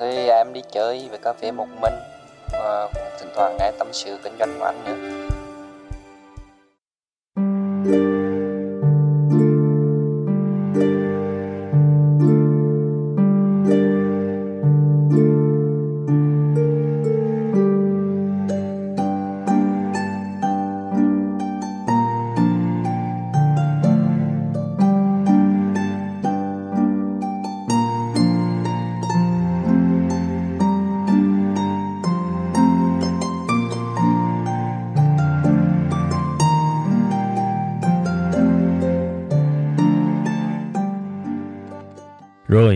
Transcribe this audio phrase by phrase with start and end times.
[0.00, 1.94] Thì à, em đi chơi về cà phê một mình,
[2.52, 2.88] và
[3.20, 4.96] thỉnh thoảng nghe tâm sự kinh doanh của anh nữa.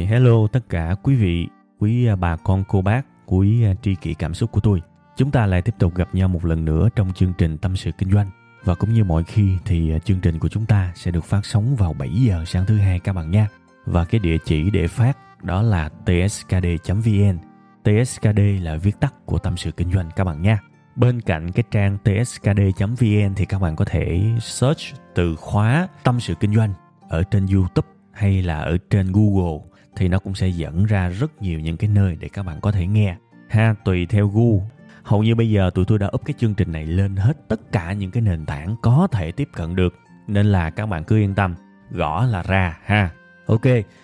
[0.04, 3.94] Rồi, hello tất cả quý vị, quý à, bà con cô bác, quý à, tri
[3.94, 4.82] kỷ cảm xúc của tôi.
[5.16, 7.90] Chúng ta lại tiếp tục gặp nhau một lần nữa trong chương trình Tâm sự
[7.98, 8.30] Kinh doanh.
[8.64, 11.46] Và cũng như mọi khi thì à, chương trình của chúng ta sẽ được phát
[11.46, 13.48] sóng vào 7 giờ sáng thứ hai các bạn nha.
[13.86, 17.38] Và cái địa chỉ để phát đó là tskd.vn.
[17.84, 20.58] TSKD là viết tắt của Tâm sự Kinh doanh các bạn nha.
[20.96, 24.80] Bên cạnh cái trang tskd.vn thì các bạn có thể search
[25.14, 26.72] từ khóa Tâm sự Kinh doanh
[27.08, 31.42] ở trên YouTube hay là ở trên Google thì nó cũng sẽ dẫn ra rất
[31.42, 33.16] nhiều những cái nơi để các bạn có thể nghe.
[33.48, 34.62] Ha, tùy theo gu.
[35.02, 37.72] Hầu như bây giờ tụi tôi đã up cái chương trình này lên hết tất
[37.72, 39.94] cả những cái nền tảng có thể tiếp cận được,
[40.26, 41.54] nên là các bạn cứ yên tâm,
[41.90, 43.10] gõ là ra, ha.
[43.46, 43.60] Ok,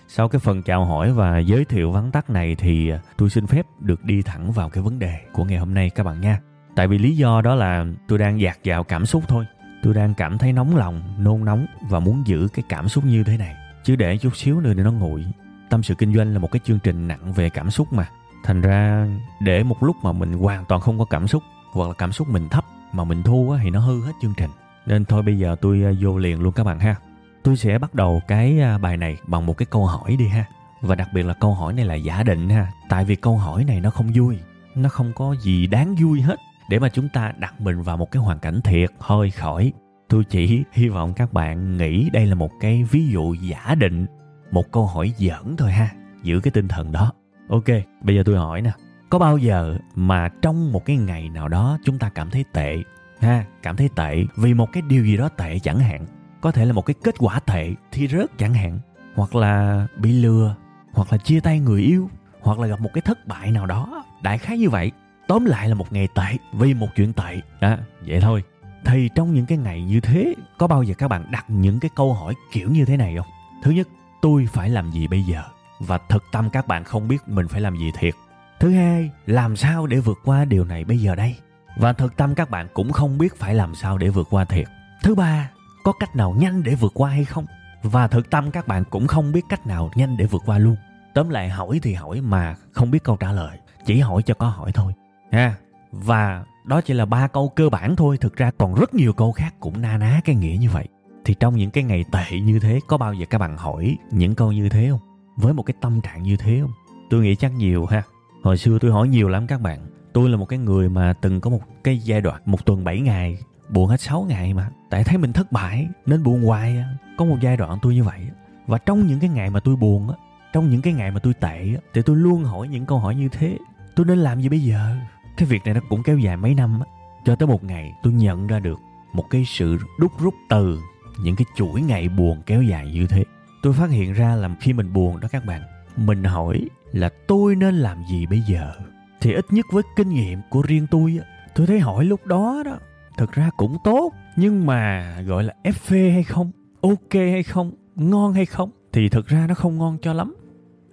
[0.09, 3.47] sau cái phần chào hỏi và giới thiệu vắn tắt này thì à, tôi xin
[3.47, 6.41] phép được đi thẳng vào cái vấn đề của ngày hôm nay các bạn nha.
[6.77, 9.45] Tại vì lý do đó là tôi đang dạt dào cảm xúc thôi.
[9.83, 13.25] Tôi đang cảm thấy nóng lòng, nôn nóng và muốn giữ cái cảm xúc như
[13.25, 13.55] thế này.
[13.85, 15.25] Chứ để chút xíu nữa thì nó nguội
[15.71, 18.09] tâm sự kinh doanh là một cái chương trình nặng về cảm xúc mà.
[18.45, 19.07] Thành ra,
[19.41, 21.43] để một lúc mà mình hoàn toàn không có cảm xúc,
[21.73, 24.51] hoặc là cảm xúc mình thấp mà mình thu thì nó hư hết chương trình.
[24.87, 26.97] Nên thôi bây giờ tôi à, vô liền luôn các bạn ha.
[27.43, 30.45] Tôi sẽ bắt đầu cái à, bài này bằng một cái câu hỏi đi ha.
[30.81, 32.73] Và đặc biệt là câu hỏi này là giả định ha.
[32.89, 34.39] Tại vì câu hỏi này nó không vui,
[34.75, 36.37] nó không có gì đáng vui hết.
[36.69, 39.73] Để mà chúng ta đặt mình vào một cái hoàn cảnh thiệt, hơi khỏi,
[40.09, 44.07] tôi chỉ hy vọng các bạn nghĩ đây là một cái ví dụ giả định
[44.51, 45.89] một câu hỏi giỡn thôi ha,
[46.23, 47.13] giữ cái tinh thần đó.
[47.49, 47.67] Ok,
[48.03, 48.73] bây giờ tôi hỏi nè,
[49.11, 52.77] có bao giờ mà trong một cái ngày nào đó chúng ta cảm thấy tệ
[53.21, 56.07] ha, cảm thấy tệ vì một cái điều gì đó tệ chẳng hạn?
[56.41, 58.79] Có thể là một cái kết quả tệ thi rớt chẳng hạn,
[59.15, 60.55] hoặc là bị lừa,
[60.93, 64.05] hoặc là chia tay người yêu, hoặc là gặp một cái thất bại nào đó.
[64.23, 64.93] Đại khái như vậy.
[65.29, 67.41] Tóm lại là một ngày tệ vì một chuyện tệ.
[67.61, 68.43] Đó vậy thôi.
[68.85, 71.91] Thì trong những cái ngày như thế, có bao giờ các bạn đặt những cái
[71.97, 73.27] câu hỏi kiểu như thế này không?
[73.63, 73.89] Thứ nhất
[74.23, 75.43] tôi phải làm gì bây giờ?
[75.79, 78.15] Và thực tâm các bạn không biết mình phải làm gì thiệt.
[78.61, 81.37] Thứ hai, làm sao để vượt qua điều này bây giờ đây?
[81.77, 84.67] Và thực tâm các bạn cũng không biết phải làm sao để vượt qua thiệt.
[85.03, 85.51] Thứ ba,
[85.85, 87.47] có cách nào nhanh để vượt qua hay không?
[87.83, 90.77] Và thực tâm các bạn cũng không biết cách nào nhanh để vượt qua luôn.
[91.15, 93.59] Tóm lại hỏi thì hỏi mà không biết câu trả lời.
[93.87, 94.93] Chỉ hỏi cho có hỏi thôi.
[95.33, 95.55] Ha?
[95.93, 98.19] Và đó chỉ là ba câu cơ bản thôi.
[98.21, 100.89] Thực ra còn rất nhiều câu khác cũng na ná cái nghĩa như vậy
[101.25, 104.35] thì trong những cái ngày tệ như thế, có bao giờ các bạn hỏi những
[104.35, 105.01] câu như thế không?
[105.37, 106.71] Với một cái tâm trạng như thế không?
[107.11, 108.03] Tôi nghĩ chắc nhiều ha.
[108.43, 109.81] Hồi xưa tôi hỏi nhiều lắm các bạn.
[110.13, 113.01] Tôi là một cái người mà từng có một cái giai đoạn, một tuần 7
[113.01, 113.39] ngày,
[113.69, 114.71] buồn hết 6 ngày mà.
[114.91, 116.97] Tại thấy mình thất bại, nên buồn hoài à.
[117.19, 118.21] có một giai đoạn tôi như vậy
[118.67, 120.17] và trong những cái ngày mà tôi buồn á,
[120.53, 123.15] trong những cái ngày mà tôi tệ á, thì tôi luôn hỏi những câu hỏi
[123.15, 123.59] như thế.
[123.97, 124.97] Tôi nên làm gì bây giờ?
[125.37, 126.87] Cái việc này nó cũng kéo dài mấy năm á.
[127.25, 128.81] Cho tới một ngày tôi nhận ra được
[129.13, 130.81] một cái sự đúc rút từ
[131.23, 133.25] những cái chuỗi ngày buồn kéo dài như thế.
[133.63, 135.63] Tôi phát hiện ra là khi mình buồn đó các bạn,
[135.97, 138.73] mình hỏi là tôi nên làm gì bây giờ?
[139.21, 141.19] Thì ít nhất với kinh nghiệm của riêng tôi
[141.55, 142.79] tôi thấy hỏi lúc đó đó
[143.17, 146.51] thực ra cũng tốt, nhưng mà gọi là ép phê hay không,
[146.81, 150.35] ok hay không, ngon hay không, thì thực ra nó không ngon cho lắm.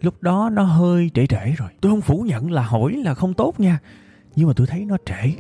[0.02, 1.70] Lúc đó nó hơi trễ trễ rồi.
[1.82, 3.80] Tôi không phủ nhận là hỏi là không tốt nha,
[4.36, 5.34] nhưng mà tôi thấy nó trễ,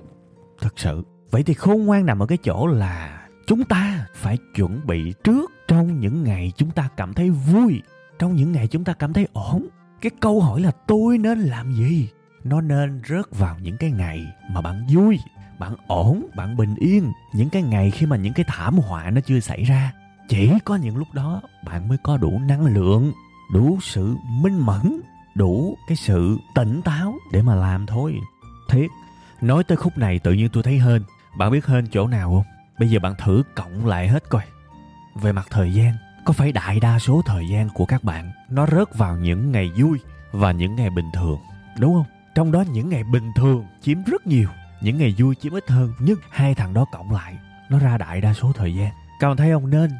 [0.61, 1.03] thật sự.
[1.31, 5.51] Vậy thì khôn ngoan nằm ở cái chỗ là chúng ta phải chuẩn bị trước
[5.67, 7.81] trong những ngày chúng ta cảm thấy vui,
[8.19, 9.67] trong những ngày chúng ta cảm thấy ổn.
[10.01, 12.09] Cái câu hỏi là tôi nên làm gì?
[12.44, 15.19] Nó nên rớt vào những cái ngày mà bạn vui,
[15.59, 17.11] bạn ổn, bạn bình yên.
[17.33, 19.94] Những cái ngày khi mà những cái thảm họa nó chưa xảy ra.
[20.29, 23.11] Chỉ có những lúc đó bạn mới có đủ năng lượng,
[23.53, 25.01] đủ sự minh mẫn,
[25.35, 28.15] đủ cái sự tỉnh táo để mà làm thôi.
[28.69, 28.88] Thiết
[29.41, 31.03] nói tới khúc này tự nhiên tôi thấy hên.
[31.38, 32.56] Bạn biết hên chỗ nào không?
[32.79, 34.44] Bây giờ bạn thử cộng lại hết coi.
[35.15, 35.94] Về mặt thời gian,
[36.25, 39.71] có phải đại đa số thời gian của các bạn nó rớt vào những ngày
[39.77, 40.00] vui
[40.31, 41.39] và những ngày bình thường?
[41.79, 42.06] Đúng không?
[42.35, 44.50] Trong đó những ngày bình thường chiếm rất nhiều,
[44.81, 47.38] những ngày vui chiếm ít hơn, nhưng hai thằng đó cộng lại,
[47.69, 48.91] nó ra đại đa số thời gian.
[49.19, 49.69] Các bạn thấy không?
[49.69, 49.91] Nên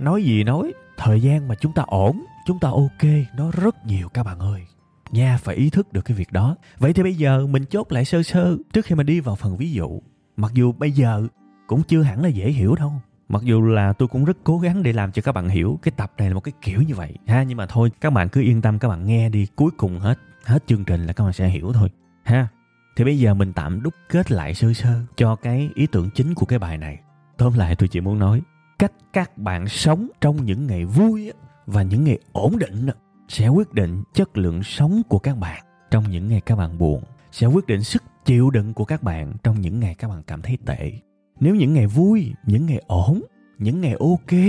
[0.00, 3.04] nói gì nói, thời gian mà chúng ta ổn, chúng ta ok,
[3.36, 4.66] nó rất nhiều các bạn ơi.
[5.10, 6.56] Nha phải ý thức được cái việc đó.
[6.78, 9.56] Vậy thì bây giờ mình chốt lại sơ sơ trước khi mà đi vào phần
[9.56, 10.00] ví dụ.
[10.36, 11.26] Mặc dù bây giờ
[11.66, 12.92] cũng chưa hẳn là dễ hiểu đâu.
[13.28, 15.92] Mặc dù là tôi cũng rất cố gắng để làm cho các bạn hiểu, cái
[15.96, 17.42] tập này là một cái kiểu như vậy, ha.
[17.42, 20.18] Nhưng mà thôi, các bạn cứ yên tâm, các bạn nghe đi, cuối cùng hết
[20.44, 21.88] hết chương trình là các bạn sẽ hiểu thôi,
[22.24, 22.48] ha.
[22.96, 26.34] Thì bây giờ mình tạm đúc kết lại sơ sơ cho cái ý tưởng chính
[26.34, 26.98] của cái bài này.
[27.36, 28.42] Tóm lại tôi chỉ muốn nói,
[28.78, 31.32] cách các bạn sống trong những ngày vui
[31.66, 32.86] và những ngày ổn định
[33.28, 37.02] sẽ quyết định chất lượng sống của các bạn trong những ngày các bạn buồn,
[37.32, 40.42] sẽ quyết định sức chịu đựng của các bạn trong những ngày các bạn cảm
[40.42, 40.92] thấy tệ
[41.40, 43.22] nếu những ngày vui, những ngày ổn,
[43.58, 44.40] những ngày ok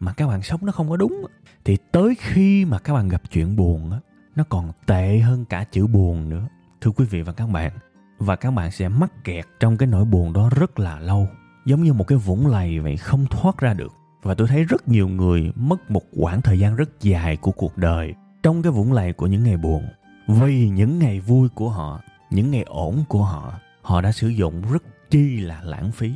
[0.00, 1.24] mà các bạn sống nó không có đúng,
[1.64, 3.90] thì tới khi mà các bạn gặp chuyện buồn
[4.36, 6.48] nó còn tệ hơn cả chữ buồn nữa.
[6.80, 7.72] Thưa quý vị và các bạn,
[8.18, 11.28] và các bạn sẽ mắc kẹt trong cái nỗi buồn đó rất là lâu,
[11.66, 13.92] giống như một cái vũng lầy vậy, không thoát ra được.
[14.22, 17.76] Và tôi thấy rất nhiều người mất một quãng thời gian rất dài của cuộc
[17.76, 19.84] đời trong cái vũng lầy của những ngày buồn.
[20.28, 22.00] Vì những ngày vui của họ,
[22.30, 26.12] những ngày ổn của họ họ đã sử dụng rất chi là lãng phí.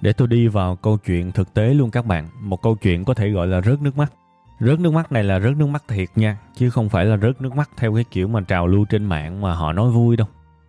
[0.00, 3.14] Để tôi đi vào câu chuyện thực tế luôn các bạn, một câu chuyện có
[3.14, 4.12] thể gọi là rớt nước mắt.
[4.60, 7.42] Rớt nước mắt này là rớt nước mắt thiệt nha, chứ không phải là rớt
[7.42, 10.28] nước mắt theo cái kiểu mà trào lưu trên mạng mà họ nói vui đâu.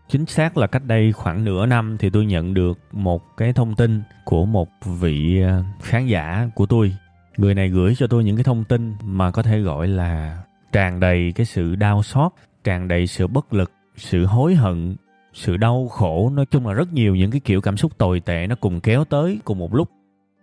[0.09, 3.75] Chính xác là cách đây khoảng nửa năm thì tôi nhận được một cái thông
[3.75, 4.69] tin của một
[4.99, 6.95] vị à, khán giả của tôi.
[7.37, 10.99] Người này gửi cho tôi những cái thông tin mà có thể gọi là tràn
[10.99, 12.31] đầy cái sự đau xót,
[12.63, 14.95] tràn đầy sự bất lực, sự hối hận
[15.33, 18.47] sự đau khổ, nói chung là rất nhiều những cái kiểu cảm xúc tồi tệ
[18.47, 19.89] nó cùng kéo tới cùng một lúc.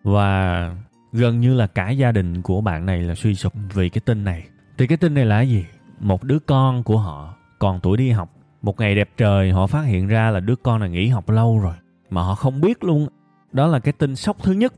[0.02, 0.74] Và
[1.12, 4.24] gần như là cả gia đình của bạn này là suy sụp vì cái tin
[4.24, 4.44] này.
[4.78, 5.64] Thì cái tin này là gì?
[6.00, 8.34] Một đứa con của họ còn tuổi đi học.
[8.62, 11.58] Một ngày đẹp trời, họ phát hiện ra là đứa con này nghỉ học lâu
[11.58, 11.74] rồi,
[12.10, 13.08] mà họ không biết luôn.
[13.52, 14.72] Đó là cái tin sốc thứ nhất.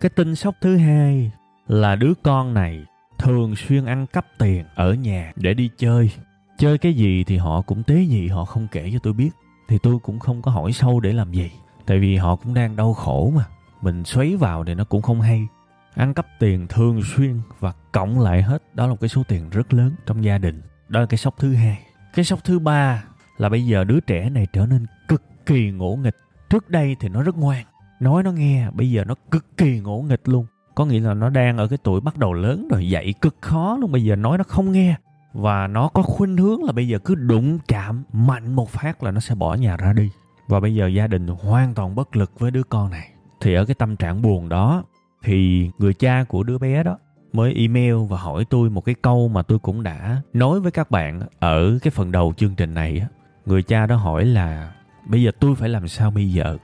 [0.00, 1.30] Cái tin sốc thứ hai
[1.68, 2.84] là đứa con này
[3.18, 6.10] thường xuyên ăn cắp tiền ở nhà để đi chơi.
[6.58, 9.30] Chơi cái gì thì họ cũng tế nhị, họ không kể cho tôi biết
[9.68, 11.50] thì tôi cũng không có hỏi sâu để làm gì.
[11.86, 13.44] Tại vì họ cũng đang đau khổ mà.
[13.82, 15.46] Mình xoáy vào thì nó cũng không hay.
[15.94, 19.50] Ăn cắp tiền thường xuyên và cộng lại hết, đó là một cái số tiền
[19.50, 20.62] rất lớn trong gia đình.
[20.88, 21.78] Đó là cái sốc thứ hai.
[22.14, 23.04] Cái sốc thứ ba
[23.38, 26.16] là bây giờ đứa trẻ này trở nên cực kỳ ngỗ nghịch.
[26.50, 27.64] Trước đây thì nó rất ngoan.
[28.00, 30.46] Nói nó nghe, bây giờ nó cực kỳ ngỗ nghịch luôn.
[30.74, 33.76] Có nghĩa là nó đang ở cái tuổi bắt đầu lớn rồi dạy cực khó
[33.80, 33.92] luôn.
[33.92, 34.96] Bây giờ nói nó không nghe
[35.36, 39.10] và nó có khuynh hướng là bây giờ cứ đụng chạm mạnh một phát là
[39.10, 40.10] nó sẽ bỏ nhà ra đi.
[40.48, 43.10] Và bây giờ gia đình hoàn toàn bất lực với đứa con này.
[43.40, 44.84] Thì ở cái tâm trạng buồn đó,
[45.22, 46.98] thì người cha của đứa bé đó
[47.32, 50.90] mới email và hỏi tôi một cái câu mà tôi cũng đã nói với các
[50.90, 53.06] bạn ở cái phần đầu chương trình này
[53.46, 54.72] người cha đó hỏi là,
[55.06, 56.56] bây giờ tôi phải làm sao bây giờ?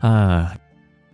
[0.00, 0.50] À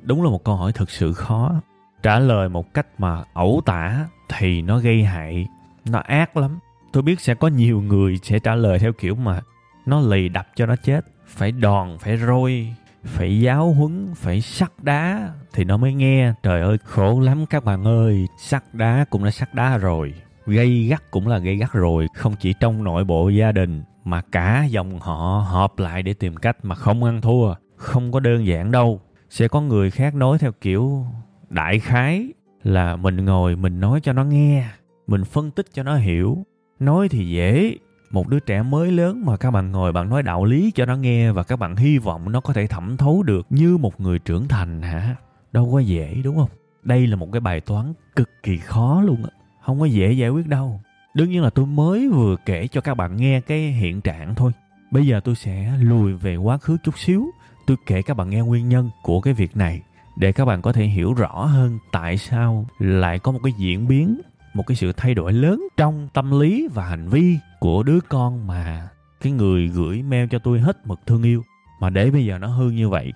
[0.03, 1.55] đúng là một câu hỏi thực sự khó.
[2.03, 5.47] Trả lời một cách mà ẩu tả thì nó gây hại
[5.91, 6.59] nó ác lắm.
[6.93, 9.41] Tôi biết sẽ có nhiều người sẽ trả lời theo kiểu mà
[9.87, 11.06] nó lì đập cho nó chết.
[11.27, 15.31] Phải đòn, phải roi, phải giáo huấn, phải sắt đá.
[15.53, 16.32] Thì nó mới nghe.
[16.43, 18.27] Trời ơi, khổ lắm các bạn ơi.
[18.39, 20.15] Sắt đá cũng đã sắt đá rồi.
[20.46, 22.06] Gây gắt cũng là gây gắt rồi.
[22.15, 26.37] Không chỉ trong nội bộ gia đình, mà cả dòng họ họp lại để tìm
[26.37, 27.55] cách mà không ăn thua.
[27.77, 29.01] Không có đơn giản đâu.
[29.31, 31.06] Sẽ có người khác nói theo kiểu
[31.49, 32.29] đại khái
[32.63, 34.69] là mình ngồi mình nói cho nó nghe
[35.06, 36.46] mình phân tích cho nó hiểu.
[36.81, 37.77] Nói thì dễ.
[38.10, 40.96] Một đứa trẻ mới lớn mà các bạn ngồi bạn nói đạo lý cho nó
[40.96, 44.19] nghe và các bạn hy vọng nó có thể thẩm thấu được như một người
[44.19, 45.17] trưởng thành hả?
[45.53, 46.51] Đâu có dễ, đúng không?
[46.82, 49.31] Đây là một cái bài toán cực kỳ khó luôn á.
[49.65, 50.81] Không có dễ giải quyết đâu.
[51.15, 54.53] Đương nhiên là tôi mới vừa kể cho các bạn nghe cái hiện trạng thôi.
[54.91, 57.27] Bây giờ tôi sẽ lùi về quá khứ chút xíu.
[57.67, 59.82] Tôi kể các bạn nghe nguyên nhân của cái việc này
[60.17, 63.89] để các bạn có thể hiểu rõ hơn tại sao lại có một cái diễn
[63.89, 64.20] biến
[64.56, 68.46] một cái sự thay đổi lớn trong tâm lý và hành vi của đứa con
[68.46, 68.89] mà
[69.20, 71.43] cái người gửi mail cho tôi hết mực thương yêu.
[71.81, 73.13] Mà để bây giờ nó hư như vậy,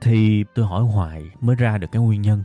[0.00, 2.44] thì tôi hỏi hoài mới ra được cái nguyên nhân.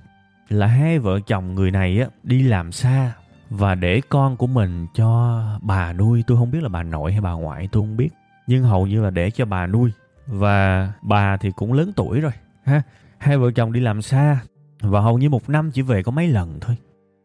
[0.50, 3.14] Là hai vợ chồng người này á, đi làm xa
[3.50, 6.24] và để con của mình cho bà nuôi.
[6.28, 8.10] Tôi không biết là bà nội hay bà ngoại, tôi không biết.
[8.48, 9.92] Nhưng hầu như là để cho bà nuôi.
[10.28, 12.32] Và bà thì cũng lớn tuổi rồi,
[12.64, 12.82] ha.
[13.18, 14.40] Hai vợ chồng đi làm xa
[14.82, 16.78] và hầu như một năm chỉ về có mấy lần thôi.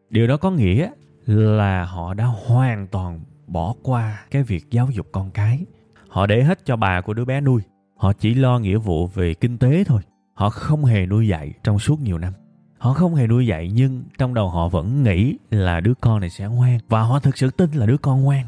[0.09, 0.89] Điều đó có nghĩa
[1.29, 5.65] là họ đã hoàn toàn bỏ qua cái việc giáo dục con cái.
[6.07, 7.61] Họ để hết cho bà của đứa bé nuôi.
[7.97, 10.01] Họ chỉ lo nghĩa vụ về kinh tế thôi.
[10.33, 12.33] Họ không hề nuôi dạy trong suốt nhiều năm.
[12.77, 16.29] Họ không hề nuôi dạy nhưng trong đầu họ vẫn nghĩ là đứa con này
[16.29, 16.79] sẽ ngoan.
[16.89, 18.45] Và họ thực sự tin là đứa con ngoan.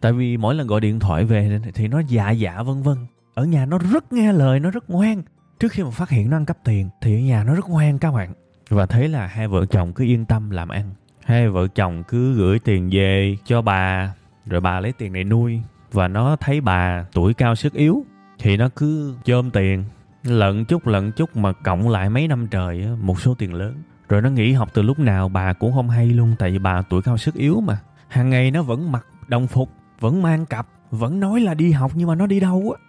[0.00, 2.96] Tại vì mỗi lần gọi điện thoại về thì nó dạ dạ vân vân.
[3.34, 5.22] Ở nhà nó rất nghe lời, nó rất ngoan.
[5.60, 7.98] Trước khi mà phát hiện nó ăn cắp tiền thì ở nhà nó rất ngoan
[7.98, 8.34] các bạn.
[8.68, 10.90] Và thế là hai vợ chồng cứ yên tâm làm ăn
[11.26, 14.14] hai vợ chồng cứ gửi tiền về cho bà,
[14.46, 15.60] rồi bà lấy tiền này nuôi.
[15.92, 18.04] Và nó thấy bà tuổi cao sức yếu,
[18.38, 19.84] thì nó cứ chôm tiền.
[20.22, 23.82] Lận chút lận chút mà cộng lại mấy năm trời một số tiền lớn.
[24.08, 26.82] Rồi nó nghỉ học từ lúc nào bà cũng không hay luôn, tại vì bà
[26.82, 27.78] tuổi cao sức yếu mà.
[28.08, 31.92] Hàng ngày nó vẫn mặc đồng phục, vẫn mang cặp, vẫn nói là đi học
[31.94, 32.82] nhưng mà nó đi đâu á.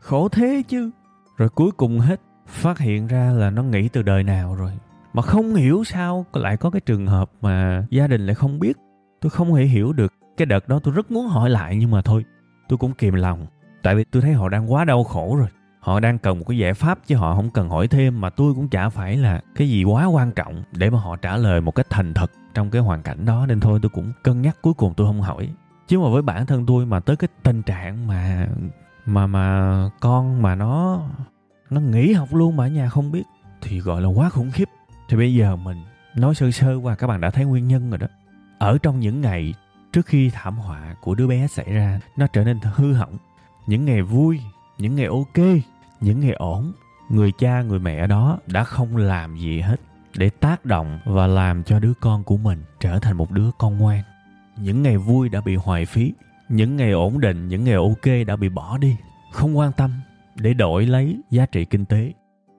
[0.00, 0.90] Khổ thế chứ.
[1.36, 4.72] Rồi cuối cùng hết, phát hiện ra là nó nghỉ từ đời nào rồi
[5.18, 8.76] mà không hiểu sao lại có cái trường hợp mà gia đình lại không biết.
[9.20, 10.12] Tôi không hề hiểu được.
[10.36, 12.24] Cái đợt đó tôi rất muốn hỏi lại nhưng mà thôi,
[12.68, 13.46] tôi cũng kìm lòng.
[13.82, 15.48] Tại vì tôi thấy họ đang quá đau khổ rồi.
[15.80, 18.54] Họ đang cần một cái giải pháp chứ họ không cần hỏi thêm mà tôi
[18.54, 21.74] cũng chả phải là cái gì quá quan trọng để mà họ trả lời một
[21.74, 23.46] cách thành thật trong cái hoàn cảnh đó.
[23.46, 25.48] Nên thôi tôi cũng cân nhắc cuối cùng tôi không hỏi.
[25.88, 28.48] Chứ mà với bản thân tôi mà tới cái tình trạng mà
[29.06, 31.02] mà mà con mà nó
[31.70, 33.24] nó nghỉ học luôn mà ở nhà không biết
[33.60, 34.68] thì gọi là quá khủng khiếp
[35.08, 35.84] thì bây giờ mình
[36.14, 38.06] nói sơ sơ qua, các bạn đã thấy nguyên nhân rồi đó.
[38.58, 39.54] Ở trong những ngày
[39.92, 43.16] trước khi thảm họa của đứa bé xảy ra, nó trở nên hư hỏng.
[43.66, 44.40] Những ngày vui,
[44.78, 45.38] những ngày ok,
[46.00, 46.72] những ngày ổn,
[47.08, 49.80] người cha, người mẹ đó đã không làm gì hết
[50.16, 53.78] để tác động và làm cho đứa con của mình trở thành một đứa con
[53.78, 54.02] ngoan.
[54.56, 56.12] Những ngày vui đã bị hoài phí,
[56.48, 58.96] những ngày ổn định, những ngày ok đã bị bỏ đi.
[59.32, 59.90] Không quan tâm,
[60.34, 62.12] để đổi lấy giá trị kinh tế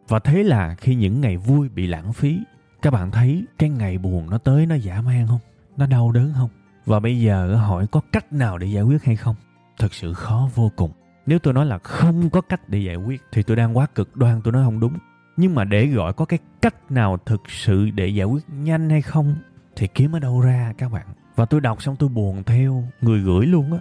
[0.09, 2.39] và thế là khi những ngày vui bị lãng phí,
[2.81, 5.39] các bạn thấy cái ngày buồn nó tới nó giả man không?
[5.77, 6.49] Nó đau đớn không?
[6.85, 9.35] Và bây giờ hỏi có cách nào để giải quyết hay không?
[9.77, 10.91] Thật sự khó vô cùng.
[11.25, 14.15] Nếu tôi nói là không có cách để giải quyết thì tôi đang quá cực
[14.15, 14.93] đoan, tôi nói không đúng.
[15.37, 19.01] Nhưng mà để gọi có cái cách nào thực sự để giải quyết nhanh hay
[19.01, 19.35] không
[19.75, 21.05] thì kiếm ở đâu ra, các bạn?
[21.35, 23.79] Và tôi đọc xong tôi buồn theo, người gửi luôn á.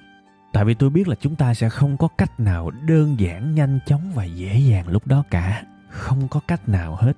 [0.53, 3.79] Tại vì tôi biết là chúng ta sẽ không có cách nào đơn giản, nhanh
[3.87, 7.13] chóng và dễ dàng lúc đó cả không có cách nào hết.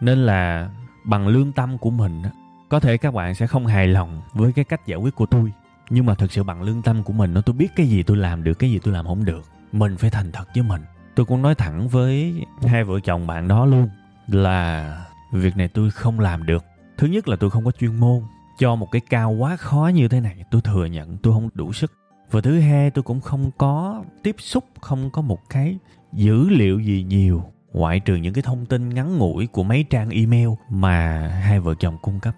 [0.00, 0.70] Nên là
[1.04, 2.22] bằng lương tâm của mình
[2.68, 5.52] có thể các bạn sẽ không hài lòng với cái cách giải quyết của tôi.
[5.90, 8.16] Nhưng mà thực sự bằng lương tâm của mình nó tôi biết cái gì tôi
[8.16, 9.44] làm được, cái gì tôi làm không được.
[9.72, 10.82] Mình phải thành thật với mình.
[11.14, 13.88] Tôi cũng nói thẳng với hai vợ chồng bạn đó luôn
[14.26, 14.96] là
[15.32, 16.64] việc này tôi không làm được.
[16.98, 18.22] Thứ nhất là tôi không có chuyên môn.
[18.58, 21.72] Cho một cái cao quá khó như thế này, tôi thừa nhận tôi không đủ
[21.72, 21.92] sức.
[22.30, 25.78] Và thứ hai, tôi cũng không có tiếp xúc, không có một cái
[26.12, 30.10] dữ liệu gì nhiều ngoại trừ những cái thông tin ngắn ngủi của mấy trang
[30.10, 32.34] email mà hai vợ chồng cung cấp.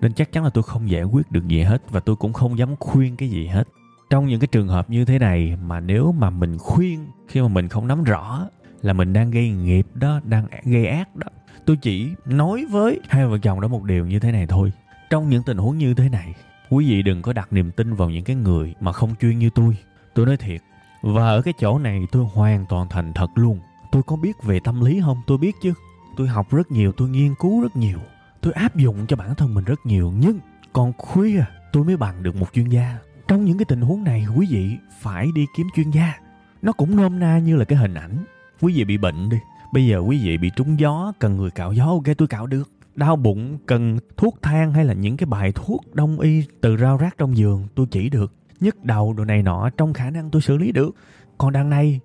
[0.00, 2.58] Nên chắc chắn là tôi không giải quyết được gì hết và tôi cũng không
[2.58, 3.68] dám khuyên cái gì hết.
[4.10, 7.48] Trong những cái trường hợp như thế này mà nếu mà mình khuyên khi mà
[7.48, 8.48] mình không nắm rõ
[8.82, 11.28] là mình đang gây nghiệp đó, đang gây ác đó,
[11.66, 14.72] tôi chỉ nói với hai vợ chồng đó một điều như thế này thôi.
[15.10, 16.34] Trong những tình huống như thế này,
[16.70, 19.50] quý vị đừng có đặt niềm tin vào những cái người mà không chuyên như
[19.54, 19.76] tôi.
[20.14, 20.60] Tôi nói thiệt,
[21.02, 23.60] và ở cái chỗ này tôi hoàn toàn thành thật luôn
[23.94, 25.20] tôi có biết về tâm lý không?
[25.26, 25.72] Tôi biết chứ.
[26.16, 27.98] Tôi học rất nhiều, tôi nghiên cứu rất nhiều.
[28.40, 30.12] Tôi áp dụng cho bản thân mình rất nhiều.
[30.18, 30.38] Nhưng
[30.72, 32.98] còn khuya, tôi mới bằng được một chuyên gia.
[33.28, 36.14] Trong những cái tình huống này, quý vị phải đi kiếm chuyên gia.
[36.62, 38.24] Nó cũng nôm na như là cái hình ảnh.
[38.60, 39.36] Quý vị bị bệnh đi.
[39.72, 42.70] Bây giờ quý vị bị trúng gió, cần người cạo gió, ok, tôi cạo được.
[42.94, 46.96] Đau bụng, cần thuốc thang hay là những cái bài thuốc đông y từ rau
[46.96, 48.32] rác trong giường, tôi chỉ được.
[48.60, 50.94] Nhức đầu đồ này nọ, trong khả năng tôi xử lý được.
[51.38, 52.00] Còn đằng này,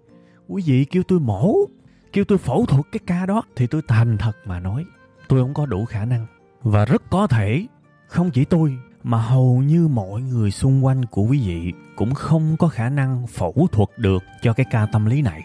[0.48, 1.55] quý vị kêu tôi mổ
[2.13, 4.85] kêu tôi phẫu thuật cái ca đó thì tôi thành thật mà nói,
[5.27, 6.25] tôi không có đủ khả năng.
[6.63, 7.65] Và rất có thể
[8.07, 12.57] không chỉ tôi, mà hầu như mọi người xung quanh của quý vị cũng không
[12.57, 15.43] có khả năng phẫu thuật được cho cái ca tâm lý này.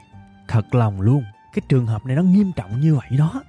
[0.48, 3.42] Thật lòng luôn, cái trường hợp này nó nghiêm trọng như vậy đó.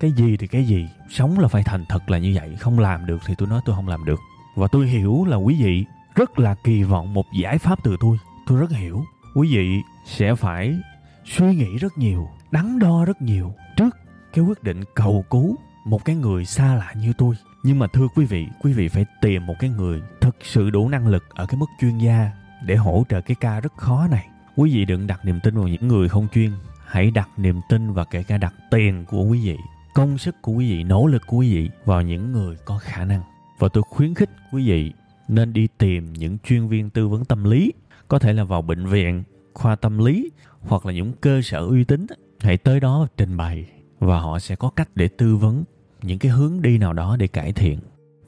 [0.00, 3.06] Cái gì thì cái gì, sống là phải thành thật là như vậy, không làm
[3.06, 4.20] được thì tôi nói tôi không làm được.
[4.56, 5.84] Và tôi hiểu là quý vị
[6.14, 8.18] rất là kỳ vọng một giải pháp từ tôi.
[8.46, 10.78] Tôi rất hiểu, quý vị sẽ phải
[11.24, 13.96] suy nghĩ rất nhiều đắn đo rất nhiều trước
[14.32, 17.34] cái quyết định cầu cứu một cái người xa lạ như tôi.
[17.62, 20.88] Nhưng mà thưa quý vị quý vị phải tìm một cái người thực sự đủ
[20.88, 22.30] năng lực ở cái mức chuyên gia
[22.66, 24.28] để hỗ trợ cái ca rất khó này.
[24.56, 26.50] Quý vị đừng đặt niềm tin vào những người không chuyên.
[26.86, 29.56] Hãy đặt niềm tin và kể cả đặt tiền của quý vị,
[29.94, 33.04] công sức của quý vị, nỗ lực của quý vị vào những người có khả
[33.04, 33.22] năng.
[33.58, 34.92] Và tôi khuyến khích quý vị
[35.28, 37.72] nên đi tìm những chuyên viên tư vấn tâm lý.
[38.08, 39.22] Có thể là vào bệnh viện,
[39.54, 42.06] khoa tâm lý hoặc là những cơ sở uy tín
[42.40, 43.66] hãy tới đó trình bày
[43.98, 45.64] và họ sẽ có cách để tư vấn
[46.02, 47.78] những cái hướng đi nào đó để cải thiện.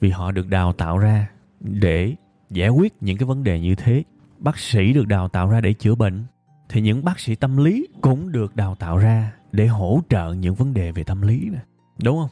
[0.00, 2.14] Vì họ được đào tạo ra để
[2.50, 4.02] giải quyết những cái vấn đề như thế.
[4.38, 6.24] Bác sĩ được đào tạo ra để chữa bệnh.
[6.68, 10.54] Thì những bác sĩ tâm lý cũng được đào tạo ra để hỗ trợ những
[10.54, 11.58] vấn đề về tâm lý nè.
[12.02, 12.30] Đúng không?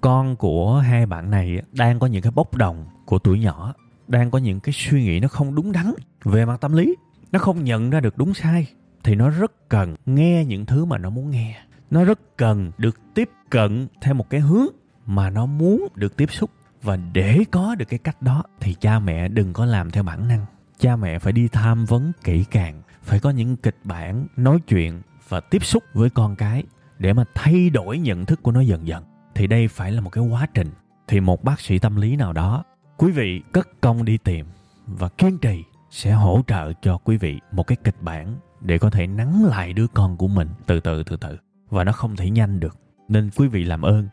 [0.00, 3.74] Con của hai bạn này đang có những cái bốc đồng của tuổi nhỏ,
[4.08, 6.94] đang có những cái suy nghĩ nó không đúng đắn về mặt tâm lý.
[7.32, 8.66] Nó không nhận ra được đúng sai
[9.06, 11.62] thì nó rất cần nghe những thứ mà nó muốn nghe.
[11.90, 14.66] Nó rất cần được tiếp cận theo một cái hướng
[15.06, 16.50] mà nó muốn được tiếp xúc.
[16.82, 20.28] Và để có được cái cách đó thì cha mẹ đừng có làm theo bản
[20.28, 20.46] năng.
[20.78, 25.02] Cha mẹ phải đi tham vấn kỹ càng, phải có những kịch bản nói chuyện
[25.28, 26.64] và tiếp xúc với con cái
[26.98, 29.04] để mà thay đổi nhận thức của nó dần dần.
[29.34, 30.68] Thì đây phải là một cái quá trình.
[31.08, 32.64] Thì một bác sĩ tâm lý nào đó,
[32.96, 34.46] quý vị, cất công đi tìm
[34.86, 38.34] và kiên trì sẽ hỗ trợ cho quý vị một cái kịch bản
[38.66, 40.48] để có thể nắng lại đứa con của mình.
[40.66, 41.36] Từ từ từ từ.
[41.68, 42.76] Và nó không thể nhanh được.
[43.08, 44.08] Nên quý vị làm ơn.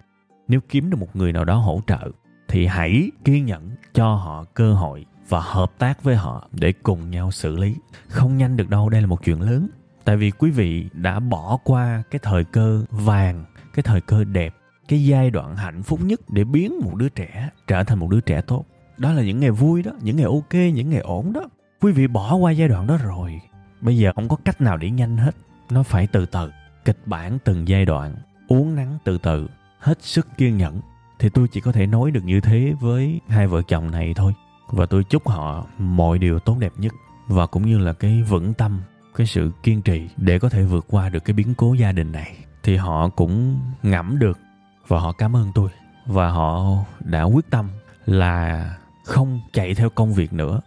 [0.47, 2.11] Nếu kiếm được một người nào đó hỗ trợ,
[2.47, 7.11] thì hãy kiên nhẫn cho họ cơ hội và hợp tác với họ để cùng
[7.11, 7.75] nhau xử lý.
[8.07, 9.67] Không nhanh được đâu, đây là một chuyện lớn.
[10.05, 14.55] Tại vì quý vị đã bỏ qua cái thời cơ vàng, cái thời cơ đẹp,
[14.87, 18.21] cái giai đoạn hạnh phúc nhất để biến một đứa trẻ trở thành một đứa
[18.21, 18.65] trẻ tốt.
[18.97, 21.49] Đó là những ngày vui đó, những ngày ok, những ngày ổn đó.
[21.81, 23.41] Quý vị bỏ qua giai đoạn đó rồi
[23.83, 25.35] bây giờ không có cách nào để nhanh hết.
[25.69, 26.51] Nó phải từ từ.
[26.85, 28.15] Kịch bản từng giai đoạn
[28.47, 29.47] uống nắng từ từ,
[29.79, 30.81] hết sức kiên nhẫn.
[31.19, 34.33] Thì tôi chỉ có thể nói được như thế với hai vợ chồng này thôi.
[34.67, 36.93] Và tôi chúc họ mọi điều tốt đẹp nhất.
[37.27, 38.81] Và cũng như là cái vững tâm,
[39.15, 42.11] cái sự kiên trì để có thể vượt qua được cái biến cố gia đình
[42.11, 42.37] này.
[42.63, 44.39] Thì họ cũng ngẫm được
[44.87, 45.69] và họ cảm ơn tôi.
[46.05, 47.69] Và họ đã quyết tâm
[48.05, 48.69] là
[49.05, 50.61] không chạy theo công việc nữa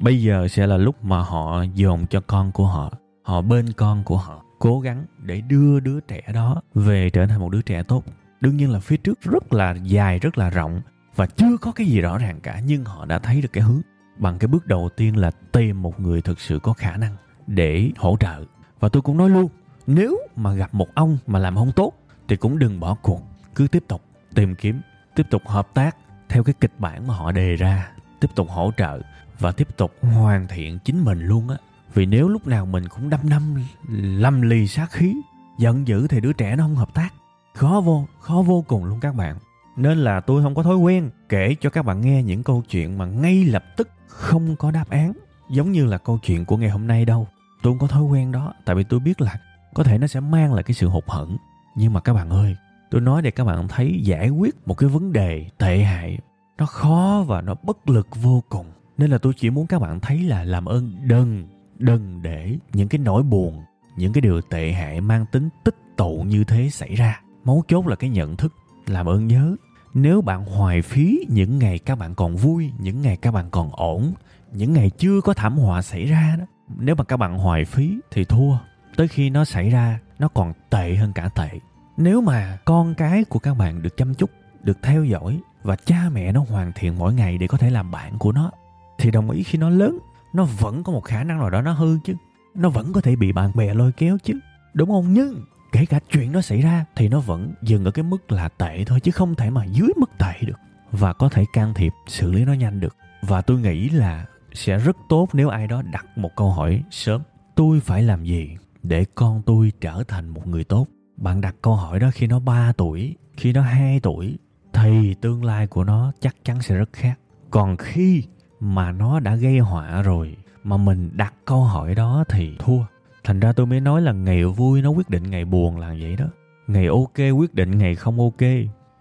[0.00, 2.90] bây giờ sẽ là lúc mà họ dồn cho con của họ
[3.28, 7.40] họ bên con của họ, cố gắng để đưa đứa trẻ đó về trở thành
[7.40, 8.04] một đứa trẻ tốt.
[8.40, 10.80] Đương nhiên là phía trước rất là dài, rất là rộng
[11.14, 13.80] và chưa có cái gì rõ ràng cả, nhưng họ đã thấy được cái hướng.
[14.18, 17.90] Bằng cái bước đầu tiên là tìm một người thực sự có khả năng để
[17.96, 18.44] hỗ trợ.
[18.80, 19.48] Và tôi cũng nói luôn,
[19.86, 21.92] nếu mà gặp một ông mà làm không tốt
[22.28, 23.22] thì cũng đừng bỏ cuộc,
[23.54, 24.02] cứ tiếp tục
[24.34, 24.80] tìm kiếm,
[25.14, 25.96] tiếp tục hợp tác
[26.28, 29.00] theo cái kịch bản mà họ đề ra, tiếp tục hỗ trợ
[29.38, 31.56] và tiếp tục hoàn thiện chính mình luôn á.
[31.94, 35.16] Vì nếu lúc nào mình cũng đâm năm lâm lì sát khí,
[35.58, 37.08] giận dữ thì đứa trẻ nó không hợp tác.
[37.54, 39.36] Khó vô khó vô cùng luôn các bạn.
[39.76, 42.98] Nên là tôi không có thói quen kể cho các bạn nghe những câu chuyện
[42.98, 45.12] mà ngay lập tức không có đáp án,
[45.50, 47.28] giống như là câu chuyện của ngày hôm nay đâu.
[47.62, 49.38] Tôi không có thói quen đó, tại vì tôi biết là
[49.74, 51.36] có thể nó sẽ mang lại cái sự hụt hẫng.
[51.76, 52.56] Nhưng mà các bạn ơi,
[52.90, 56.18] tôi nói để các bạn thấy giải quyết một cái vấn đề tệ hại,
[56.58, 58.66] nó khó và nó bất lực vô cùng
[58.98, 62.88] nên là tôi chỉ muốn các bạn thấy là làm ơn đừng đừng để những
[62.88, 63.62] cái nỗi buồn,
[63.96, 67.20] những cái điều tệ hại mang tính tích tụ như thế xảy ra.
[67.44, 68.54] Mấu chốt là cái nhận thức,
[68.86, 69.56] làm ơn nhớ.
[69.94, 73.70] Nếu bạn hoài phí những ngày các bạn còn vui, những ngày các bạn còn
[73.72, 74.12] ổn,
[74.52, 76.44] những ngày chưa có thảm họa xảy ra đó,
[76.78, 78.56] nếu mà các bạn hoài phí thì thua.
[78.96, 81.48] Tới khi nó xảy ra, nó còn tệ hơn cả tệ.
[81.96, 84.30] Nếu mà con cái của các bạn được chăm chút,
[84.62, 87.90] được theo dõi và cha mẹ nó hoàn thiện mỗi ngày để có thể làm
[87.90, 88.50] bạn của nó
[88.98, 89.98] thì đồng ý khi nó lớn,
[90.32, 92.14] nó vẫn có một khả năng nào đó nó hư chứ.
[92.54, 94.34] Nó vẫn có thể bị bạn bè lôi kéo chứ.
[94.74, 95.12] Đúng không?
[95.12, 98.48] Nhưng kể cả chuyện đó xảy ra thì nó vẫn dừng ở cái mức là
[98.48, 100.58] tệ thôi chứ không thể mà dưới mức tệ được.
[100.90, 102.96] Và có thể can thiệp, xử lý nó nhanh được.
[103.22, 107.22] Và tôi nghĩ là sẽ rất tốt nếu ai đó đặt một câu hỏi sớm.
[107.54, 110.86] Tôi phải làm gì để con tôi trở thành một người tốt?
[111.16, 114.38] Bạn đặt câu hỏi đó khi nó 3 tuổi, khi nó 2 tuổi
[114.72, 117.18] thì tương lai của nó chắc chắn sẽ rất khác.
[117.50, 118.24] Còn khi
[118.60, 122.80] mà nó đã gây họa rồi, mà mình đặt câu hỏi đó thì thua.
[123.24, 126.16] Thành ra tôi mới nói là ngày vui nó quyết định ngày buồn là vậy
[126.16, 126.26] đó.
[126.66, 128.48] Ngày ok quyết định ngày không ok,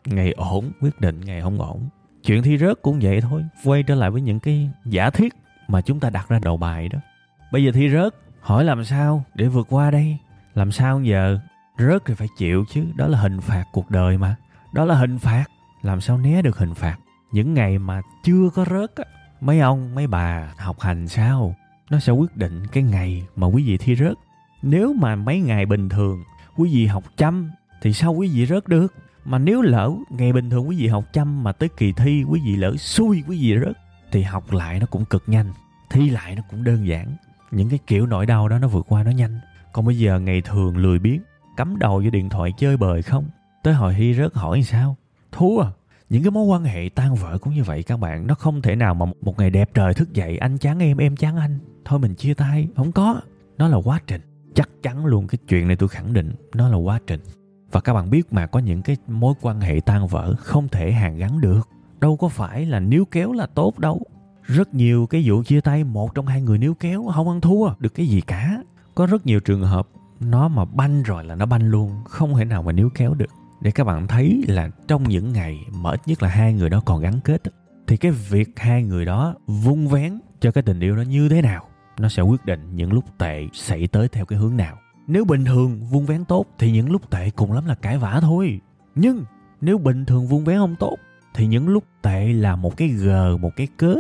[0.06, 1.90] ngày ổn quyết định ngày không ổn.
[2.24, 5.34] Chuyện thi rớt cũng vậy thôi, quay trở lại với những cái giả thiết
[5.68, 7.00] mà chúng ta đặt ra đầu bài đó.
[7.52, 10.18] Bây giờ thi rớt, hỏi làm sao để vượt qua đây?
[10.56, 11.40] Làm sao giờ?
[11.78, 14.36] Rớt thì phải chịu chứ, đó là hình phạt cuộc đời mà.
[14.74, 15.46] Đó là hình phạt,
[15.82, 16.98] làm sao né được hình phạt?
[17.32, 19.04] Những ngày mà chưa có rớt á
[19.42, 21.56] mấy ông, mấy bà học hành sao?
[21.90, 24.14] Nó sẽ quyết định cái ngày mà quý vị thi rớt.
[24.62, 26.24] Nếu mà mấy ngày bình thường
[26.58, 28.94] quý vị học chăm thì sao quý vị rớt được?
[29.26, 32.42] Mà nếu lỡ ngày bình thường quý vị học chăm mà tới kỳ thi quý
[32.46, 33.78] vị lỡ xui quý vị rớt
[34.12, 35.54] thì học lại nó cũng cực nhanh,
[35.90, 37.16] thi lại nó cũng đơn giản.
[37.52, 39.40] Những cái kiểu nỗi đau đó nó vượt qua nó nhanh.
[39.74, 41.22] Còn bây giờ ngày thường lười biếng,
[41.58, 43.26] cắm đầu vô điện thoại chơi bời không?
[43.64, 44.96] Tới hồi thi rớt hỏi sao?
[45.32, 45.70] Thua à?
[46.10, 48.76] Những cái mối quan hệ tan vỡ cũng như vậy các bạn, nó không thể
[48.76, 51.60] nào mà một ngày đẹp trời thức dậy, anh chán em em chán anh.
[51.86, 53.22] Thôi mình chia tay, không có.
[53.58, 54.22] Nó là quá trình.
[54.54, 57.20] Chắc chắn luôn, cái chuyện này tôi khẳng định, nó là quá trình.
[57.72, 60.92] Và các bạn biết mà, có những cái mối quan hệ tan vỡ không thể
[60.92, 61.70] hàn gắn được.
[62.00, 64.02] Đâu có phải là níu kéo là tốt đâu.
[64.44, 67.70] Rất nhiều cái vụ chia tay, một trong hai người níu kéo, không ăn thua
[67.80, 68.64] được cái gì cả.
[68.96, 69.88] Có rất nhiều trường hợp,
[70.20, 73.30] nó mà banh rồi là nó banh luôn, không thể nào mà níu kéo được
[73.62, 76.82] để các bạn thấy là trong những ngày mà ít nhất là hai người đó
[76.86, 77.42] còn gắn kết
[77.88, 81.42] thì cái việc hai người đó vung vén cho cái tình yêu đó như thế
[81.42, 81.68] nào,
[82.00, 84.78] nó sẽ quyết định những lúc tệ xảy tới theo cái hướng nào.
[85.08, 88.20] Nếu bình thường vung vén tốt thì những lúc tệ cùng lắm là cãi vã
[88.22, 88.60] thôi.
[88.96, 89.26] Nhưng
[89.62, 90.96] nếu bình thường vung vén không tốt
[91.34, 93.96] thì những lúc tệ là một cái gờ một cái cớ,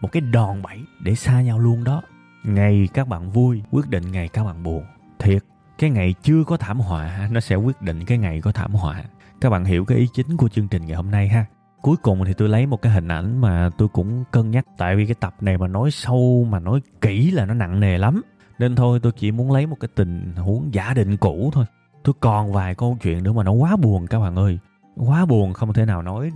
[0.00, 2.02] một cái đòn bẩy để xa nhau luôn đó.
[2.44, 4.84] Ngày các bạn vui, quyết định ngày các bạn buồn.
[5.18, 5.44] Thiệt
[5.82, 9.02] cái ngày chưa có thảm họa nó sẽ quyết định cái ngày có thảm họa.
[9.40, 11.46] Các bạn hiểu cái ý chính của chương trình ngày hôm nay ha.
[11.80, 14.96] Cuối cùng thì tôi lấy một cái hình ảnh mà tôi cũng cân nhắc, tại
[14.96, 18.22] vì cái tập này mà nói sâu, mà nói kỹ là nó nặng nề lắm.
[18.58, 21.64] Nên thôi, tôi chỉ muốn lấy một cái tình huống giả định cũ thôi.
[22.04, 24.58] Tôi còn vài câu chuyện nữa mà nó quá buồn các bạn ơi.
[24.96, 26.30] Quá buồn không thể nào nói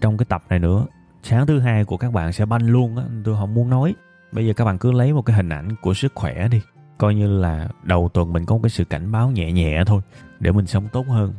[0.00, 0.86] trong cái tập này nữa.
[1.22, 3.94] Sáng thứ hai của các bạn sẽ banh luôn á, tôi không muốn nói.
[4.32, 6.60] Bây giờ các bạn cứ lấy một cái hình ảnh của sức khỏe đi
[6.98, 10.00] coi như là đầu tuần mình có một cái sự cảnh báo nhẹ nhẹ thôi,
[10.40, 11.34] để mình sống tốt hơn.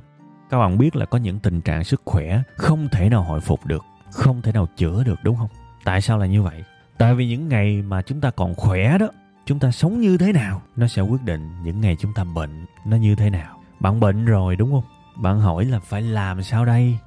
[0.50, 3.66] Các bạn biết là có những tình trạng sức khỏe không thể nào hồi phục
[3.66, 5.50] được, không thể nào chữa được, đúng không?
[5.84, 6.64] Tại sao là như vậy?
[6.98, 9.08] Tại vì những ngày mà chúng ta còn khỏe đó,
[9.46, 12.66] chúng ta sống như thế nào, nó sẽ quyết định những ngày chúng ta bệnh
[12.86, 13.60] nó như thế nào.
[13.80, 14.84] Bạn bệnh rồi, đúng không?
[15.16, 16.98] Bạn hỏi là phải làm sao đây?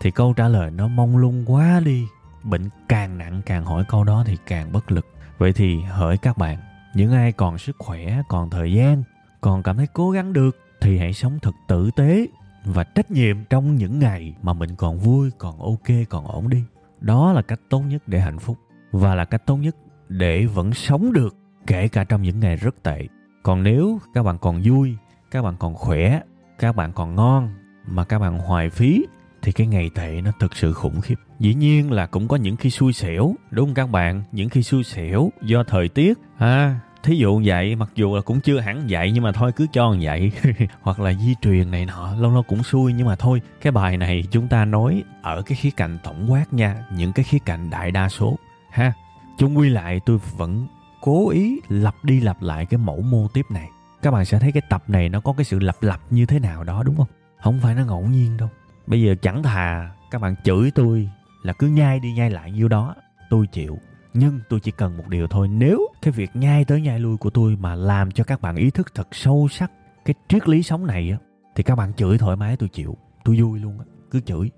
[0.00, 2.06] Thì câu trả lời nó mong lung quá đi.
[2.42, 5.06] Bệnh càng nặng càng hỏi câu đó thì càng bất lực.
[5.38, 6.58] Vậy thì hỡi các bạn
[6.94, 9.02] những ai còn sức khỏe, còn thời gian,
[9.40, 12.26] còn cảm thấy cố gắng được thì hãy sống thật tử tế
[12.64, 16.64] và trách nhiệm trong những ngày mà mình còn vui, còn ok, còn ổn đi.
[17.00, 18.58] Đó là cách tốt nhất để hạnh phúc
[18.92, 19.76] và là cách tốt nhất
[20.08, 23.06] để vẫn sống được, kể cả trong những ngày rất tệ.
[23.42, 24.96] Còn nếu các bạn còn vui,
[25.30, 26.20] các bạn còn khỏe,
[26.58, 27.54] các bạn còn ngon
[27.86, 29.04] mà các bạn hoài phí
[29.44, 31.14] thì cái ngày tệ nó thực sự khủng khiếp.
[31.38, 34.22] Dĩ nhiên là cũng có những khi xui xẻo, đúng không các bạn?
[34.32, 36.18] Những khi xui xẻo do thời tiết.
[36.38, 39.66] À thí dụ vậy, mặc dù là cũng chưa hẳn vậy, nhưng mà thôi, cứ
[39.72, 40.32] cho vậy.
[40.82, 43.96] Hoặc là di truyền này nọ, lâu lâu cũng xui, nhưng mà thôi, cái bài
[43.96, 47.70] này chúng ta nói ở cái khía cạnh tổng quát nha, những cái khía cạnh
[47.70, 48.36] đại đa số.
[48.70, 48.92] Ha,
[49.38, 50.66] chung quy lại tôi vẫn
[51.00, 53.68] cố ý lặp đi lặp lại cái mẫu mô tiếp này.
[54.02, 56.38] Các bạn sẽ thấy cái tập này nó có cái sự lặp lặp như thế
[56.38, 57.08] nào đó, đúng không?
[57.42, 58.48] Không phải nó ngẫu nhiên đâu
[58.86, 61.10] bây giờ chẳng thà các bạn chửi tôi
[61.42, 62.94] là cứ nhai đi nhai lại nhiêu đó,
[63.30, 63.78] tôi chịu.
[64.14, 67.30] Nhưng tôi chỉ cần một điều thôi, nếu cái việc nhai tới nhai lui của
[67.30, 69.72] tôi mà làm cho các bạn ý thức thật sâu sắc
[70.04, 71.18] cái triết lý sống này á,
[71.54, 72.96] thì các bạn chửi thoải mái, tôi chịu.
[73.24, 74.50] Tôi vui luôn á, cứ chửi.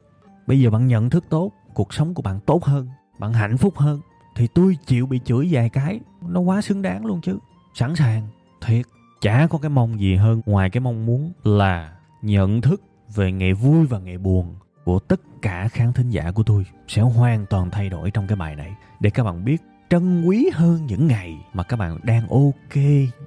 [0.47, 3.77] Bây giờ bạn nhận thức tốt, cuộc sống của bạn tốt hơn, bạn hạnh phúc
[3.77, 4.01] hơn,
[4.37, 7.39] thì tôi chịu bị chửi vài cái, nó quá xứng đáng luôn chứ.
[7.75, 8.29] Sẵn sàng,
[8.61, 8.87] thiệt,
[9.21, 10.43] chả có cái mong gì hơn.
[10.47, 12.83] Ngoài cái mong muốn là nhận thức
[13.15, 17.03] về ngày vui và ngày buồn của tất cả khán thính giả của tôi sẽ
[17.03, 18.75] hoàn toàn thay đổi trong cái bài này.
[19.01, 22.83] Để các bạn biết trân quý hơn những ngày mà các bạn đang ok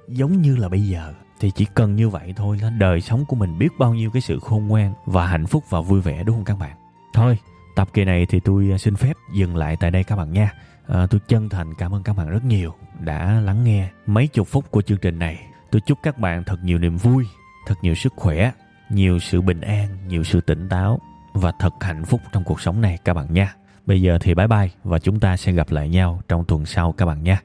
[0.08, 1.14] giống như là bây giờ.
[1.40, 4.22] Thì chỉ cần như vậy thôi là đời sống của mình biết bao nhiêu cái
[4.22, 6.76] sự khôn ngoan và hạnh phúc và vui vẻ đúng không các bạn?
[7.14, 7.38] Thôi
[7.76, 10.52] tập kỳ này thì tôi à, xin phép dừng lại tại đây các bạn nha.
[10.86, 14.48] À, tôi chân thành cảm ơn các bạn rất nhiều đã lắng nghe mấy chục
[14.48, 15.38] phút của chương trình này.
[15.70, 17.24] Tôi chúc các bạn thật nhiều niềm vui
[17.66, 18.52] thật nhiều sức khỏe
[18.90, 21.00] nhiều sự bình an, nhiều sự tỉnh táo
[21.34, 23.54] và thật hạnh phúc trong cuộc sống này các bạn nha
[23.86, 26.92] bây giờ thì bye bye và chúng ta sẽ gặp lại nhau trong tuần sau
[26.92, 27.40] các bạn nha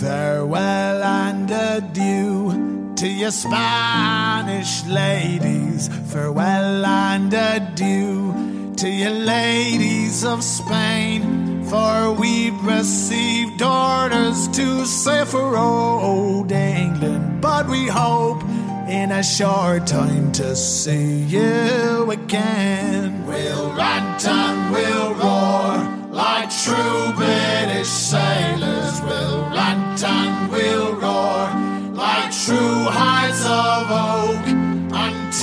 [0.00, 2.52] Farewell and adieu
[2.96, 5.90] to your Spanish ladies.
[6.12, 8.51] Farewell and adieu
[8.82, 11.62] to you, ladies of Spain.
[11.70, 17.40] For we've received orders to sail for old England.
[17.40, 18.42] But we hope
[18.88, 23.24] in a short time to see you again.
[23.24, 29.00] We'll rant and we'll roar like true British sailors.
[29.02, 31.46] We'll rant and we'll roar
[31.94, 34.21] like true hearts of oak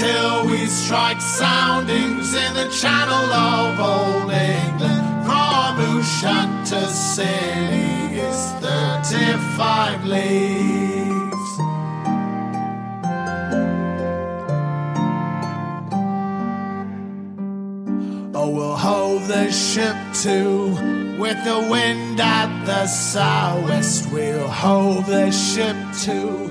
[0.02, 5.26] until we strike soundings in the channel of old England.
[5.26, 11.52] From Ushan to Scilly is 35 leagues.
[18.34, 24.10] Oh, we'll hold the ship to with the wind at the southwest.
[24.14, 26.50] We'll hold the ship to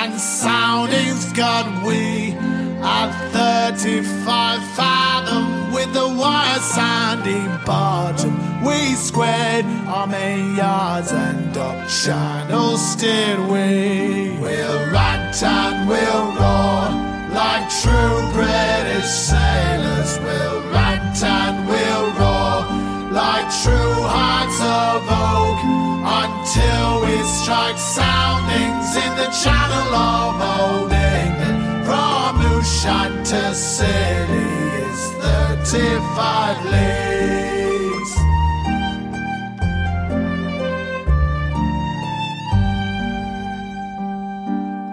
[0.00, 8.64] and soundings got we at 35 fathom with the wire sandy bottom.
[8.64, 14.38] We squared our main yards and up channel steered we.
[14.40, 16.90] We'll rant and we'll roar
[17.34, 20.18] like true British sailors.
[20.18, 25.60] We'll rant and we'll roar like true hearts of oak
[26.22, 31.47] until we strike soundings in the channel of old England.
[32.68, 34.34] To City
[34.84, 38.12] is 35 leagues.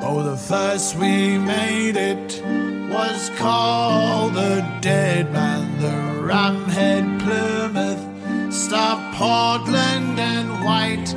[0.03, 2.41] Oh, the first we made it
[2.91, 8.53] was called the Dead Man, the Ramhead Plymouth.
[8.53, 11.13] Stop Portland and White.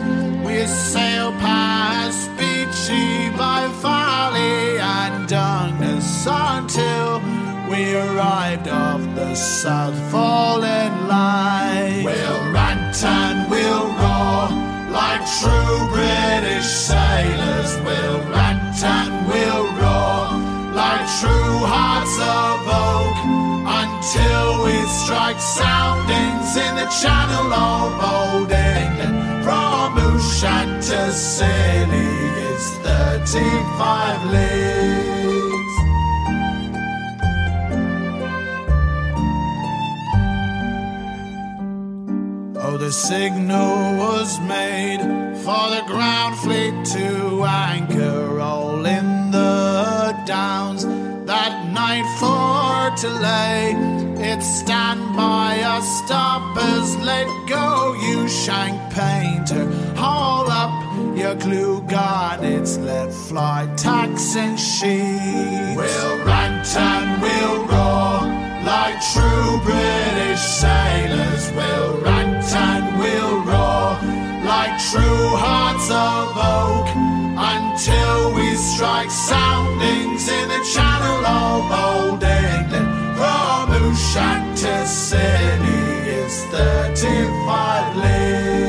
[0.47, 5.29] We sail past Beachy by Farley and
[6.25, 7.21] Dundas until
[7.71, 12.03] we arrived off the South Fallen Line.
[12.05, 14.49] We'll rant and we'll roar
[14.91, 17.77] like true British sailors.
[17.85, 20.27] We'll rant and we'll roar
[20.75, 23.19] like true hearts of oak
[23.83, 29.45] until we strike soundings in the channel of old England.
[29.45, 32.09] From Ushan to Scilly
[32.51, 35.08] it's 35 leagues.
[42.89, 45.03] The signal was made
[45.45, 50.87] for the ground fleet to anchor all in the downs.
[51.27, 53.75] That night for to lay,
[54.31, 56.97] it's stand by us stoppers.
[56.97, 59.67] Let go, you shank painter.
[59.95, 60.73] Haul up
[61.15, 65.77] your glue garnets, let fly tacks and sheets.
[65.77, 67.68] We'll rant and we'll
[68.69, 71.45] like true British sailors.
[71.57, 73.97] We'll rant and we'll roar
[74.53, 76.89] like true hearts of oak
[77.55, 82.89] until we strike soundings in the channel of old England.
[83.19, 85.83] From Ushan to City
[86.21, 88.68] is 35 leagues.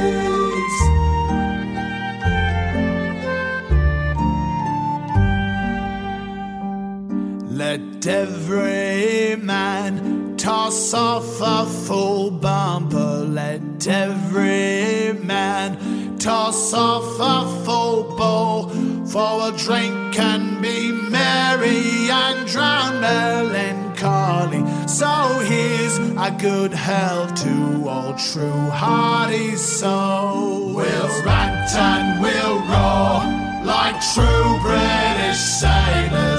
[7.70, 13.26] Let every man toss off a full bumper.
[13.30, 18.70] Let every man toss off a full bowl.
[19.06, 24.64] For a drink can be merry and drown melancholy.
[24.88, 25.12] So
[25.46, 30.76] here's a good health to all true hearty souls.
[30.76, 36.39] We'll rant and we'll roar like true British sailors.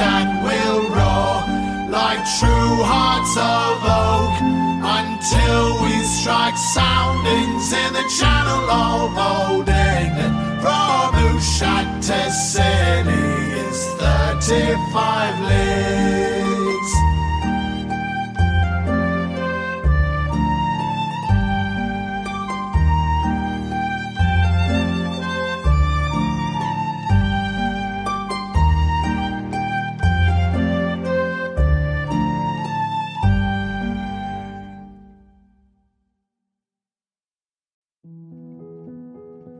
[0.00, 1.44] And we'll roar
[1.90, 4.36] like true hearts of oak
[5.00, 10.62] until we strike soundings in the channel of old England.
[10.62, 13.28] From Ushan to City
[13.68, 16.41] is 35 leagues.